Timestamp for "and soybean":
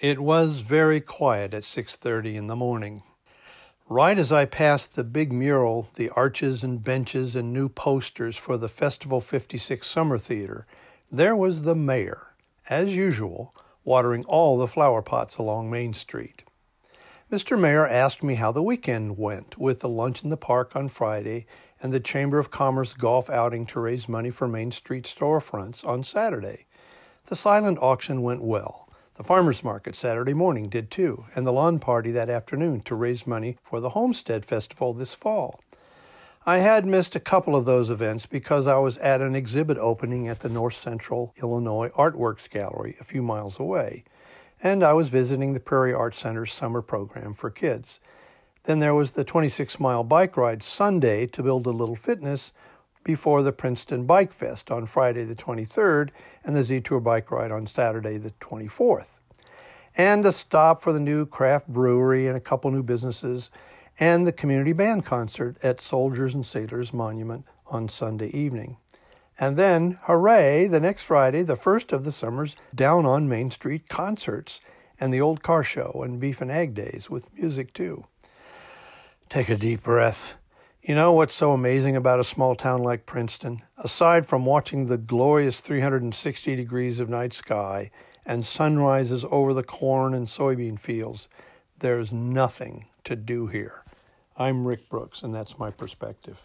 90.14-90.80